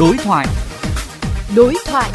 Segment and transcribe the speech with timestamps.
[0.00, 0.46] Đối thoại.
[1.56, 2.10] Đối thoại.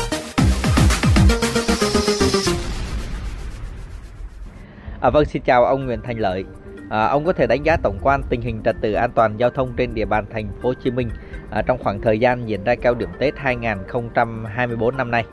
[5.02, 6.46] À, vâng, xin chào ông Nguyễn Thành Lợi.
[6.90, 9.50] À, ông có thể đánh giá tổng quan tình hình trật tự an toàn giao
[9.50, 11.10] thông trên địa bàn thành phố Hồ Chí Minh
[11.52, 15.26] à, trong khoảng thời gian diễn ra cao điểm Tết 2024 năm nay.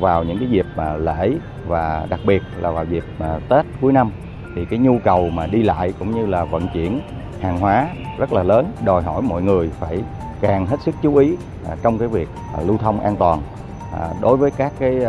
[0.00, 1.32] Vào những cái dịp mà lễ
[1.66, 4.10] và đặc biệt là vào dịp mà Tết cuối năm
[4.56, 7.00] thì cái nhu cầu mà đi lại cũng như là vận chuyển
[7.40, 7.88] hàng hóa
[8.18, 10.02] rất là lớn, đòi hỏi mọi người phải
[10.42, 11.36] càng hết sức chú ý
[11.68, 13.42] à, trong cái việc à, lưu thông an toàn.
[13.92, 15.00] À, đối với các cái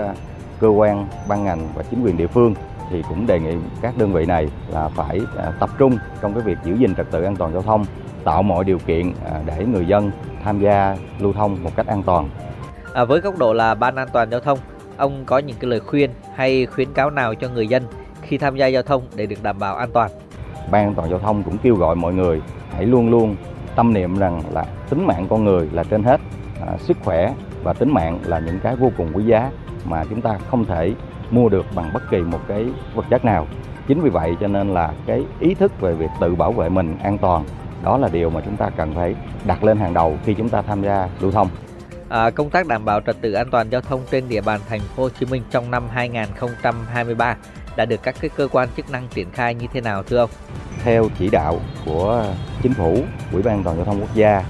[0.60, 2.54] cơ quan, ban ngành và chính quyền địa phương
[2.90, 5.22] thì cũng đề nghị các đơn vị này là phải
[5.60, 7.86] tập trung trong cái việc giữ gìn trật tự an toàn giao thông,
[8.24, 9.14] tạo mọi điều kiện
[9.46, 10.12] để người dân
[10.44, 12.30] tham gia lưu thông một cách an toàn.
[12.94, 14.60] À, với góc độ là ban an toàn giao thông,
[14.98, 17.84] ông có những cái lời khuyên hay khuyến cáo nào cho người dân
[18.22, 20.12] khi tham gia giao thông để được đảm bảo an toàn?
[20.72, 22.42] Ban an toàn giao thông cũng kêu gọi mọi người
[22.74, 23.36] hãy luôn luôn
[23.76, 26.22] tâm niệm rằng là tính mạng con người là trên hết,
[26.68, 29.52] à, sức khỏe và tính mạng là những cái vô cùng quý giá
[29.86, 30.94] mà chúng ta không thể
[31.32, 32.66] mua được bằng bất kỳ một cái
[32.96, 33.48] vật chất nào.
[33.88, 36.98] Chính vì vậy cho nên là cái ý thức về việc tự bảo vệ mình
[37.04, 37.44] an toàn
[37.84, 39.16] đó là điều mà chúng ta cần phải
[39.46, 41.50] đặt lên hàng đầu khi chúng ta tham gia lưu thông.
[42.10, 44.80] À, công tác đảm bảo trật tự an toàn giao thông trên địa bàn thành
[44.80, 47.36] phố Hồ Chí Minh trong năm 2023
[47.76, 50.30] đã được các cái cơ quan chức năng triển khai như thế nào thưa ông?
[50.84, 52.26] Theo chỉ đạo của
[52.64, 52.98] chính phủ,
[53.32, 54.44] Ủy ban toàn giao thông quốc gia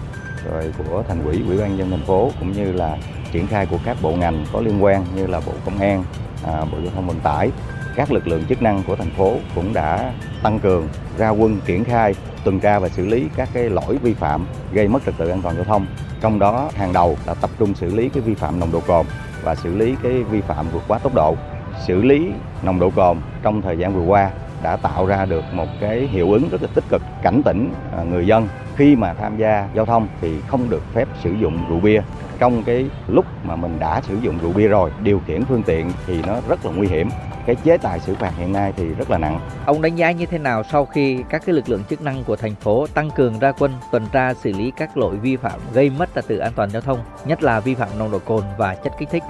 [0.51, 2.97] rồi của thành ủy, Ủy ban dân thành phố cũng như là
[3.31, 6.03] triển khai của các bộ ngành có liên quan như là Bộ Công an,
[6.45, 7.51] à, Bộ Giao thông Vận tải,
[7.95, 10.87] các lực lượng chức năng của thành phố cũng đã tăng cường
[11.17, 14.87] ra quân triển khai tuần tra và xử lý các cái lỗi vi phạm gây
[14.87, 15.85] mất trật tự an toàn giao thông.
[16.21, 19.05] Trong đó hàng đầu là tập trung xử lý cái vi phạm nồng độ cồn
[19.43, 21.37] và xử lý cái vi phạm vượt quá tốc độ.
[21.79, 22.31] Xử lý
[22.63, 24.29] nồng độ cồn trong thời gian vừa qua
[24.63, 28.03] đã tạo ra được một cái hiệu ứng rất là tích cực cảnh tỉnh à,
[28.03, 28.47] người dân.
[28.75, 32.01] Khi mà tham gia giao thông thì không được phép sử dụng rượu bia.
[32.39, 35.91] Trong cái lúc mà mình đã sử dụng rượu bia rồi điều khiển phương tiện
[36.07, 37.09] thì nó rất là nguy hiểm.
[37.45, 39.39] Cái chế tài xử phạt hiện nay thì rất là nặng.
[39.65, 42.35] Ông đánh giá như thế nào sau khi các cái lực lượng chức năng của
[42.35, 45.89] thành phố tăng cường ra quân tuần tra xử lý các lỗi vi phạm gây
[45.89, 48.75] mất trật tự an toàn giao thông, nhất là vi phạm nồng độ cồn và
[48.75, 49.23] chất kích thích?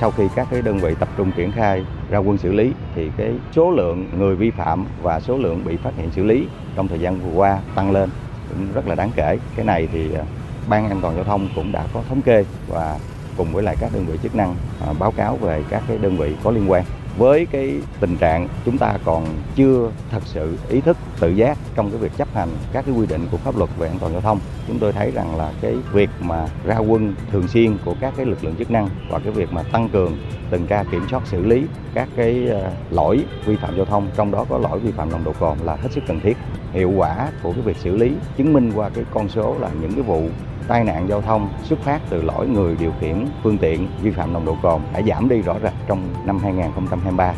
[0.00, 3.10] Sau khi các cái đơn vị tập trung triển khai ra quân xử lý thì
[3.16, 6.88] cái số lượng người vi phạm và số lượng bị phát hiện xử lý trong
[6.88, 8.10] thời gian vừa qua tăng lên
[8.48, 9.38] cũng rất là đáng kể.
[9.56, 10.24] Cái này thì à,
[10.68, 12.98] ban an toàn giao thông cũng đã có thống kê và
[13.36, 14.54] cùng với lại các đơn vị chức năng
[14.86, 16.84] à, báo cáo về các cái đơn vị có liên quan
[17.18, 21.90] với cái tình trạng chúng ta còn chưa thật sự ý thức, tự giác trong
[21.90, 24.20] cái việc chấp hành các cái quy định của pháp luật về an toàn giao
[24.20, 28.14] thông, chúng tôi thấy rằng là cái việc mà ra quân thường xuyên của các
[28.16, 30.16] cái lực lượng chức năng và cái việc mà tăng cường
[30.50, 31.64] tuần tra kiểm soát xử lý
[31.94, 35.24] các cái ờ, lỗi vi phạm giao thông, trong đó có lỗi vi phạm nồng
[35.24, 36.36] độ cồn là hết sức cần thiết.
[36.72, 39.92] Hiệu quả của cái việc xử lý chứng minh qua cái con số là những
[39.92, 40.28] cái vụ
[40.68, 44.32] tai nạn giao thông xuất phát từ lỗi người điều khiển phương tiện vi phạm
[44.32, 47.34] nồng độ cồn đã giảm đi rõ rệt trong năm 2023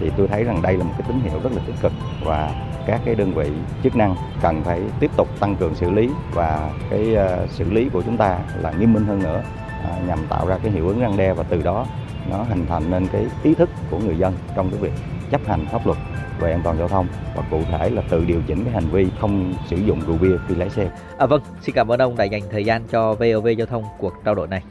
[0.00, 1.92] thì tôi thấy rằng đây là một cái tín hiệu rất là tích cực
[2.24, 2.54] và
[2.86, 3.50] các cái đơn vị
[3.82, 7.88] chức năng cần phải tiếp tục tăng cường xử lý và cái ờ, xử lý
[7.88, 9.42] của chúng ta là nghiêm minh hơn nữa
[9.84, 11.86] à, nhằm tạo ra cái hiệu ứng răng đe và từ đó
[12.30, 14.92] nó hình thành nên cái ý thức của người dân trong cái việc
[15.30, 15.98] chấp hành pháp luật
[16.40, 17.06] về an toàn giao thông
[17.36, 20.36] và cụ thể là tự điều chỉnh cái hành vi không sử dụng rượu bia
[20.48, 20.90] khi lái xe.
[21.18, 24.12] À vâng, xin cảm ơn ông đã dành thời gian cho VOV Giao thông cuộc
[24.24, 24.62] trao đổi này.